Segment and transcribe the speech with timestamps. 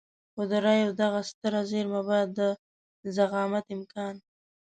[0.33, 2.39] خو د رايو دغه ستره زېرمه به د
[3.15, 4.15] زعامت امکان.